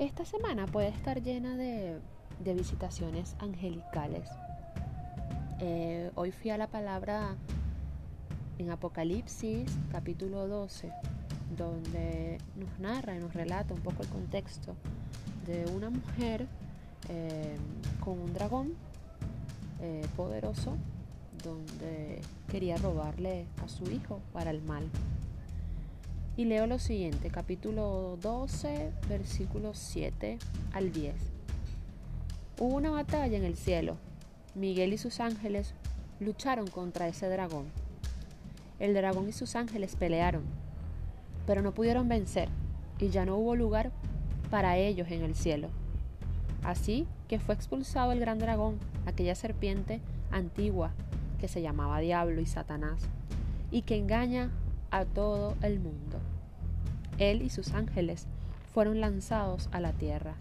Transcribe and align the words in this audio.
Esta 0.00 0.24
semana 0.24 0.64
puede 0.64 0.88
estar 0.88 1.22
llena 1.22 1.58
de, 1.58 2.00
visitaciones 2.54 3.36
angelicales. 3.38 4.30
Eh, 5.58 6.10
hoy 6.14 6.32
fui 6.32 6.50
a 6.50 6.56
la 6.56 6.68
palabra 6.68 7.36
en 8.56 8.70
Apocalipsis 8.70 9.70
capítulo 9.92 10.48
12, 10.48 10.90
donde 11.54 12.38
nos 12.56 12.78
narra 12.78 13.14
y 13.14 13.18
nos 13.18 13.34
relata 13.34 13.74
un 13.74 13.82
poco 13.82 14.02
el 14.02 14.08
contexto 14.08 14.74
de 15.46 15.66
una 15.66 15.90
mujer 15.90 16.46
eh, 17.10 17.58
con 18.02 18.18
un 18.20 18.32
dragón 18.32 18.72
eh, 19.82 20.06
poderoso 20.16 20.78
donde 21.44 22.22
quería 22.50 22.78
robarle 22.78 23.44
a 23.62 23.68
su 23.68 23.84
hijo 23.90 24.22
para 24.32 24.50
el 24.50 24.62
mal. 24.62 24.88
Y 26.40 26.46
leo 26.46 26.66
lo 26.66 26.78
siguiente, 26.78 27.28
capítulo 27.28 28.16
12, 28.22 28.92
versículos 29.10 29.76
7 29.76 30.38
al 30.72 30.90
10. 30.90 31.14
Hubo 32.58 32.76
una 32.76 32.88
batalla 32.90 33.36
en 33.36 33.44
el 33.44 33.56
cielo. 33.56 33.98
Miguel 34.54 34.94
y 34.94 34.96
sus 34.96 35.20
ángeles 35.20 35.74
lucharon 36.18 36.66
contra 36.66 37.08
ese 37.08 37.28
dragón. 37.28 37.66
El 38.78 38.94
dragón 38.94 39.28
y 39.28 39.32
sus 39.32 39.54
ángeles 39.54 39.96
pelearon, 39.96 40.44
pero 41.46 41.60
no 41.60 41.74
pudieron 41.74 42.08
vencer 42.08 42.48
y 42.98 43.10
ya 43.10 43.26
no 43.26 43.36
hubo 43.36 43.54
lugar 43.54 43.92
para 44.50 44.78
ellos 44.78 45.10
en 45.10 45.22
el 45.22 45.34
cielo. 45.34 45.68
Así 46.62 47.06
que 47.28 47.38
fue 47.38 47.54
expulsado 47.54 48.12
el 48.12 48.20
gran 48.20 48.38
dragón, 48.38 48.78
aquella 49.04 49.34
serpiente 49.34 50.00
antigua 50.30 50.92
que 51.38 51.48
se 51.48 51.60
llamaba 51.60 52.00
Diablo 52.00 52.40
y 52.40 52.46
Satanás, 52.46 53.02
y 53.70 53.82
que 53.82 53.98
engaña 53.98 54.50
a 54.90 55.04
todo 55.04 55.56
el 55.62 55.80
mundo. 55.80 56.18
Él 57.18 57.42
y 57.42 57.50
sus 57.50 57.72
ángeles 57.72 58.26
fueron 58.72 59.00
lanzados 59.00 59.68
a 59.72 59.80
la 59.80 59.92
tierra. 59.92 60.34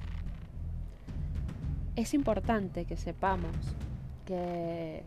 Es 1.95 2.14
importante 2.14 2.86
que 2.86 2.97
sepamos 2.97 3.55
que 4.25 5.03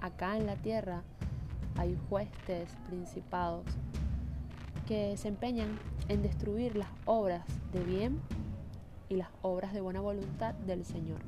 acá 0.00 0.36
en 0.36 0.46
la 0.46 0.56
tierra 0.56 1.02
hay 1.76 1.96
jueces, 2.08 2.70
principados, 2.86 3.64
que 4.86 5.16
se 5.16 5.28
empeñan 5.28 5.78
en 6.08 6.22
destruir 6.22 6.76
las 6.76 6.88
obras 7.04 7.44
de 7.72 7.82
bien 7.84 8.20
y 9.08 9.16
las 9.16 9.28
obras 9.42 9.72
de 9.72 9.80
buena 9.80 10.00
voluntad 10.00 10.54
del 10.54 10.84
Señor 10.84 11.18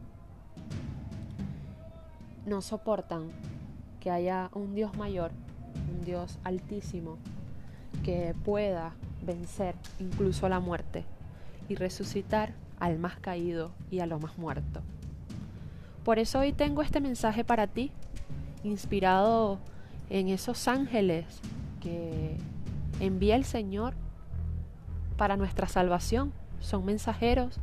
no 2.46 2.62
soportan 2.62 3.30
que 4.00 4.10
haya 4.10 4.50
un 4.54 4.74
Dios 4.74 4.96
mayor, 4.96 5.30
un 5.90 6.04
Dios 6.04 6.38
altísimo, 6.44 7.18
que 8.04 8.34
pueda 8.44 8.92
vencer 9.24 9.74
incluso 9.98 10.48
la 10.48 10.60
muerte 10.60 11.04
y 11.68 11.74
resucitar 11.74 12.52
al 12.78 12.98
más 12.98 13.16
caído 13.18 13.72
y 13.90 14.00
a 14.00 14.06
lo 14.06 14.18
más 14.18 14.38
muerto. 14.38 14.80
Por 16.04 16.18
eso 16.18 16.40
hoy 16.40 16.52
tengo 16.52 16.82
este 16.82 17.00
mensaje 17.00 17.44
para 17.44 17.66
ti, 17.66 17.92
inspirado 18.64 19.58
en 20.08 20.28
esos 20.28 20.66
ángeles 20.66 21.26
que 21.80 22.36
envía 23.00 23.36
el 23.36 23.44
Señor 23.44 23.94
para 25.16 25.36
nuestra 25.36 25.68
salvación. 25.68 26.32
Son 26.60 26.84
mensajeros 26.84 27.58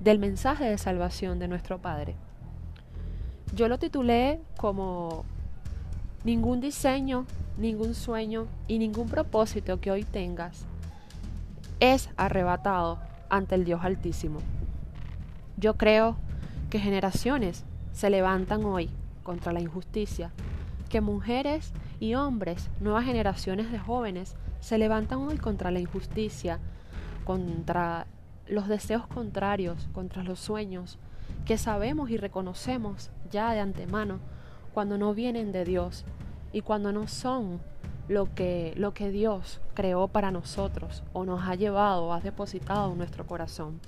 del 0.00 0.18
mensaje 0.18 0.64
de 0.64 0.78
salvación 0.78 1.38
de 1.38 1.48
nuestro 1.48 1.78
Padre. 1.78 2.16
Yo 3.54 3.68
lo 3.68 3.78
titulé 3.78 4.40
como 4.58 5.24
ningún 6.24 6.60
diseño, 6.60 7.26
ningún 7.58 7.94
sueño 7.94 8.46
y 8.66 8.78
ningún 8.78 9.08
propósito 9.08 9.80
que 9.80 9.90
hoy 9.90 10.04
tengas 10.04 10.66
es 11.80 12.08
arrebatado 12.16 12.98
ante 13.28 13.54
el 13.54 13.64
Dios 13.64 13.84
Altísimo. 13.84 14.40
Yo 15.56 15.74
creo 15.76 16.16
que 16.70 16.80
generaciones 16.80 17.64
se 17.92 18.10
levantan 18.10 18.64
hoy 18.64 18.90
contra 19.22 19.52
la 19.52 19.60
injusticia, 19.60 20.32
que 20.88 21.00
mujeres 21.00 21.72
y 22.00 22.14
hombres, 22.14 22.70
nuevas 22.80 23.04
generaciones 23.04 23.70
de 23.70 23.78
jóvenes, 23.78 24.34
se 24.60 24.78
levantan 24.78 25.18
hoy 25.18 25.36
contra 25.36 25.70
la 25.70 25.80
injusticia, 25.80 26.58
contra 27.24 28.06
los 28.46 28.68
deseos 28.68 29.06
contrarios, 29.06 29.88
contra 29.92 30.22
los 30.22 30.40
sueños, 30.40 30.98
que 31.44 31.58
sabemos 31.58 32.10
y 32.10 32.16
reconocemos 32.16 33.10
ya 33.30 33.52
de 33.52 33.60
antemano 33.60 34.20
cuando 34.74 34.98
no 34.98 35.14
vienen 35.14 35.52
de 35.52 35.64
Dios 35.64 36.04
y 36.52 36.60
cuando 36.60 36.92
no 36.92 37.06
son 37.06 37.60
lo 38.08 38.34
que, 38.34 38.74
lo 38.76 38.92
que 38.92 39.10
Dios 39.10 39.60
creó 39.72 40.08
para 40.08 40.32
nosotros 40.32 41.04
o 41.12 41.24
nos 41.24 41.48
ha 41.48 41.54
llevado 41.54 42.06
o 42.06 42.12
ha 42.12 42.20
depositado 42.20 42.90
en 42.92 42.98
nuestro 42.98 43.24
corazón. 43.24 43.80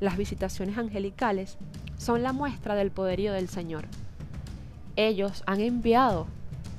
Las 0.00 0.16
visitaciones 0.16 0.78
angelicales 0.78 1.58
son 1.98 2.22
la 2.22 2.32
muestra 2.32 2.74
del 2.74 2.90
poderío 2.90 3.34
del 3.34 3.48
Señor. 3.48 3.84
Ellos 4.96 5.44
han 5.46 5.60
enviado 5.60 6.26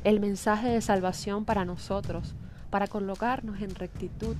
el 0.03 0.19
mensaje 0.19 0.68
de 0.68 0.81
salvación 0.81 1.46
para 1.46 1.66
nosotros, 1.66 2.34
para 2.72 2.88
colocarnos 2.88 3.62
en 3.62 3.75
rectitud, 3.75 4.35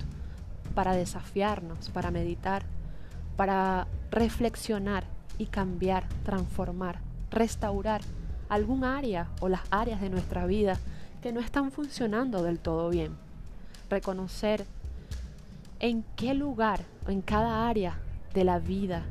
para 0.74 0.92
desafiarnos, 0.92 1.90
para 1.90 2.10
meditar, 2.10 2.64
para 3.36 3.86
reflexionar 4.10 5.04
y 5.38 5.46
cambiar, 5.46 6.06
transformar, 6.24 7.00
restaurar 7.30 8.02
algún 8.48 8.84
área 8.84 9.28
o 9.40 9.48
las 9.48 9.62
áreas 9.70 10.00
de 10.00 10.10
nuestra 10.10 10.46
vida 10.46 10.78
que 11.22 11.32
no 11.32 11.40
están 11.40 11.70
funcionando 11.70 12.42
del 12.42 12.58
todo 12.58 12.90
bien. 12.90 13.16
Reconocer 13.88 14.64
en 15.80 16.04
qué 16.16 16.34
lugar 16.34 16.80
en 17.08 17.20
cada 17.20 17.68
área 17.68 17.98
de 18.32 18.44
la 18.44 18.58
vida, 18.58 19.02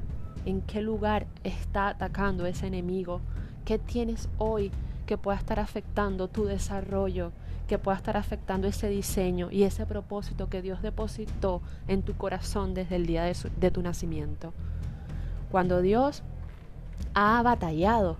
en 0.45 0.61
qué 0.61 0.81
lugar 0.81 1.25
está 1.43 1.89
atacando 1.89 2.45
ese 2.45 2.67
enemigo, 2.67 3.21
qué 3.65 3.77
tienes 3.77 4.29
hoy 4.37 4.71
que 5.05 5.17
pueda 5.17 5.37
estar 5.37 5.59
afectando 5.59 6.27
tu 6.27 6.45
desarrollo, 6.45 7.31
que 7.67 7.77
pueda 7.77 7.97
estar 7.97 8.17
afectando 8.17 8.67
ese 8.67 8.89
diseño 8.89 9.49
y 9.51 9.63
ese 9.63 9.85
propósito 9.85 10.49
que 10.49 10.61
Dios 10.61 10.81
depositó 10.81 11.61
en 11.87 12.01
tu 12.01 12.15
corazón 12.15 12.73
desde 12.73 12.95
el 12.95 13.05
día 13.05 13.23
de, 13.23 13.35
de 13.59 13.71
tu 13.71 13.81
nacimiento. 13.81 14.53
Cuando 15.51 15.81
Dios 15.81 16.23
ha 17.13 17.41
batallado, 17.43 18.17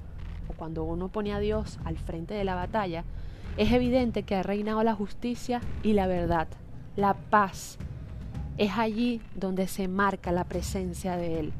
o 0.48 0.54
cuando 0.54 0.84
uno 0.84 1.10
pone 1.10 1.34
a 1.34 1.40
Dios 1.40 1.80
al 1.86 1.98
frente 1.98 2.34
de 2.34 2.44
la 2.44 2.56
batalla, 2.56 3.04
es 3.58 3.72
evidente 3.72 4.24
que 4.24 4.36
ha 4.36 4.44
reinado 4.44 4.84
la 4.84 4.96
justicia 4.96 5.62
y 5.84 5.94
la 5.94 6.08
verdad, 6.08 6.48
la 6.96 7.14
paz. 7.14 7.78
Es 8.58 8.72
allí 8.78 9.22
donde 9.36 9.68
se 9.68 9.88
marca 9.88 10.32
la 10.32 10.44
presencia 10.44 11.16
de 11.18 11.40
Él. 11.40 11.54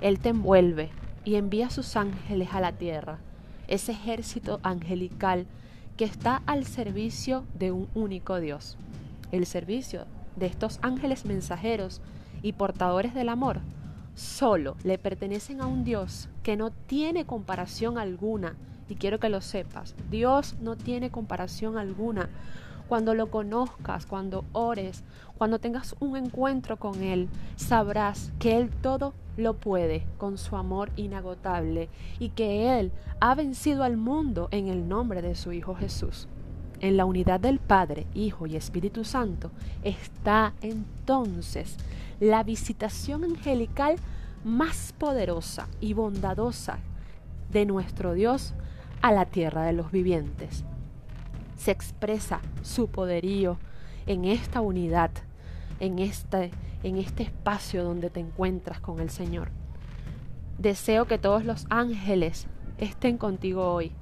Él 0.00 0.18
te 0.18 0.30
envuelve 0.30 0.90
y 1.24 1.36
envía 1.36 1.70
sus 1.70 1.96
ángeles 1.96 2.50
a 2.52 2.60
la 2.60 2.72
tierra, 2.72 3.18
ese 3.66 3.92
ejército 3.92 4.60
angelical 4.62 5.46
que 5.96 6.04
está 6.04 6.42
al 6.46 6.64
servicio 6.64 7.44
de 7.58 7.72
un 7.72 7.88
único 7.94 8.38
Dios. 8.38 8.76
El 9.32 9.46
servicio 9.46 10.04
de 10.36 10.46
estos 10.46 10.78
ángeles 10.82 11.24
mensajeros 11.24 12.02
y 12.42 12.52
portadores 12.52 13.14
del 13.14 13.30
amor 13.30 13.60
solo 14.16 14.76
le 14.82 14.98
pertenecen 14.98 15.60
a 15.60 15.66
un 15.66 15.84
Dios 15.84 16.28
que 16.42 16.56
no 16.56 16.70
tiene 16.70 17.26
comparación 17.26 17.98
alguna. 17.98 18.56
Y 18.88 18.96
quiero 18.96 19.20
que 19.20 19.28
lo 19.28 19.40
sepas, 19.40 19.94
Dios 20.10 20.56
no 20.60 20.76
tiene 20.76 21.10
comparación 21.10 21.78
alguna. 21.78 22.28
Cuando 22.88 23.14
lo 23.14 23.30
conozcas, 23.30 24.06
cuando 24.06 24.44
ores, 24.52 25.04
cuando 25.38 25.58
tengas 25.58 25.94
un 26.00 26.16
encuentro 26.16 26.78
con 26.78 27.02
Él, 27.02 27.28
sabrás 27.56 28.32
que 28.38 28.56
Él 28.56 28.70
todo 28.70 29.12
lo 29.36 29.54
puede 29.54 30.06
con 30.18 30.38
su 30.38 30.56
amor 30.56 30.90
inagotable 30.96 31.88
y 32.18 32.30
que 32.30 32.78
Él 32.78 32.92
ha 33.20 33.34
vencido 33.34 33.82
al 33.82 33.96
mundo 33.96 34.48
en 34.50 34.68
el 34.68 34.88
nombre 34.88 35.20
de 35.20 35.34
su 35.34 35.52
Hijo 35.52 35.74
Jesús. 35.74 36.28
En 36.80 36.96
la 36.96 37.06
unidad 37.06 37.40
del 37.40 37.58
Padre, 37.58 38.06
Hijo 38.14 38.46
y 38.46 38.54
Espíritu 38.54 39.04
Santo 39.04 39.50
está 39.82 40.52
entonces 40.60 41.76
la 42.20 42.42
visitación 42.42 43.24
angelical 43.24 43.96
más 44.44 44.94
poderosa 44.96 45.68
y 45.80 45.92
bondadosa 45.92 46.78
de 47.50 47.66
nuestro 47.66 48.14
Dios 48.14 48.54
a 49.02 49.12
la 49.12 49.26
tierra 49.26 49.64
de 49.64 49.72
los 49.72 49.90
vivientes. 49.90 50.64
Se 51.56 51.70
expresa 51.70 52.40
su 52.62 52.88
poderío 52.88 53.58
en 54.06 54.24
esta 54.24 54.60
unidad, 54.60 55.10
en 55.80 55.98
este, 55.98 56.50
en 56.82 56.96
este 56.96 57.24
espacio 57.24 57.84
donde 57.84 58.10
te 58.10 58.20
encuentras 58.20 58.80
con 58.80 59.00
el 59.00 59.10
Señor. 59.10 59.50
Deseo 60.58 61.06
que 61.06 61.18
todos 61.18 61.44
los 61.44 61.66
ángeles 61.68 62.46
estén 62.78 63.18
contigo 63.18 63.72
hoy 63.72 63.92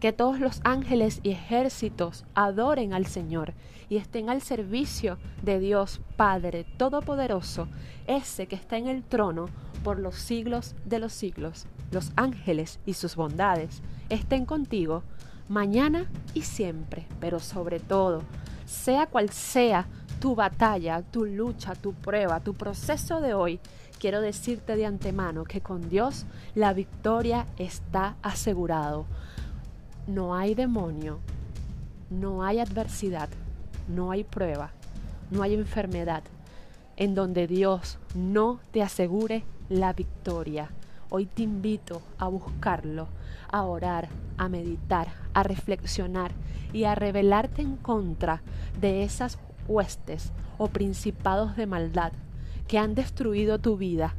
que 0.00 0.12
todos 0.12 0.40
los 0.40 0.60
ángeles 0.64 1.20
y 1.22 1.30
ejércitos 1.30 2.24
adoren 2.34 2.92
al 2.92 3.06
Señor 3.06 3.54
y 3.88 3.96
estén 3.96 4.30
al 4.30 4.42
servicio 4.42 5.18
de 5.42 5.58
Dios 5.58 6.00
Padre 6.16 6.64
Todopoderoso, 6.76 7.68
ese 8.06 8.46
que 8.46 8.56
está 8.56 8.76
en 8.76 8.86
el 8.86 9.02
trono 9.02 9.46
por 9.82 9.98
los 9.98 10.16
siglos 10.16 10.74
de 10.84 10.98
los 10.98 11.12
siglos. 11.12 11.66
Los 11.90 12.12
ángeles 12.16 12.80
y 12.86 12.94
sus 12.94 13.16
bondades 13.16 13.82
estén 14.08 14.44
contigo 14.44 15.02
mañana 15.48 16.06
y 16.34 16.42
siempre, 16.42 17.06
pero 17.20 17.40
sobre 17.40 17.80
todo, 17.80 18.22
sea 18.66 19.06
cual 19.06 19.30
sea 19.30 19.86
tu 20.20 20.34
batalla, 20.34 21.02
tu 21.02 21.24
lucha, 21.24 21.74
tu 21.74 21.94
prueba, 21.94 22.40
tu 22.40 22.54
proceso 22.54 23.20
de 23.20 23.34
hoy, 23.34 23.60
quiero 23.98 24.20
decirte 24.20 24.76
de 24.76 24.84
antemano 24.84 25.44
que 25.44 25.60
con 25.60 25.88
Dios 25.88 26.26
la 26.54 26.72
victoria 26.72 27.46
está 27.56 28.16
asegurado. 28.22 29.06
No 30.08 30.34
hay 30.34 30.54
demonio, 30.54 31.18
no 32.08 32.42
hay 32.42 32.60
adversidad, 32.60 33.28
no 33.88 34.10
hay 34.10 34.24
prueba, 34.24 34.70
no 35.30 35.42
hay 35.42 35.52
enfermedad 35.52 36.22
en 36.96 37.14
donde 37.14 37.46
Dios 37.46 37.98
no 38.14 38.58
te 38.70 38.82
asegure 38.82 39.44
la 39.68 39.92
victoria. 39.92 40.70
Hoy 41.10 41.26
te 41.26 41.42
invito 41.42 42.00
a 42.16 42.26
buscarlo, 42.26 43.08
a 43.50 43.64
orar, 43.64 44.08
a 44.38 44.48
meditar, 44.48 45.08
a 45.34 45.42
reflexionar 45.42 46.32
y 46.72 46.84
a 46.84 46.94
rebelarte 46.94 47.60
en 47.60 47.76
contra 47.76 48.40
de 48.80 49.02
esas 49.02 49.38
huestes 49.66 50.32
o 50.56 50.68
principados 50.68 51.54
de 51.54 51.66
maldad 51.66 52.12
que 52.66 52.78
han 52.78 52.94
destruido 52.94 53.58
tu 53.58 53.76
vida. 53.76 54.14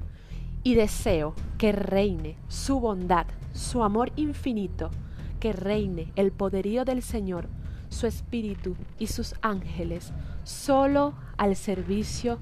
Y 0.62 0.75
deseo 0.75 1.33
que 1.57 1.71
reine 1.71 2.38
su 2.47 2.80
bondad, 2.80 3.25
su 3.53 3.81
amor 3.81 4.12
infinito, 4.18 4.92
que 5.39 5.53
reine 5.53 6.12
el 6.15 6.31
poderío 6.31 6.86
del 6.86 7.01
Señor, 7.01 7.47
su 7.89 8.07
espíritu 8.07 8.75
y 8.97 9.07
sus 9.07 9.36
ángeles, 9.41 10.13
solo 10.44 11.13
al 11.38 11.56
servicio 11.56 12.39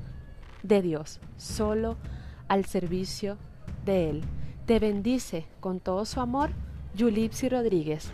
de 0.63 0.81
Dios, 0.81 1.19
solo 1.38 1.97
al 2.47 2.65
servicio 2.65 3.38
de 3.85 4.09
Él. 4.09 4.23
Te 4.65 4.79
bendice 4.79 5.45
con 5.59 5.79
todo 5.79 6.05
su 6.05 6.19
amor, 6.19 6.51
Yulipsi 6.95 7.47
Rodríguez. 7.47 8.11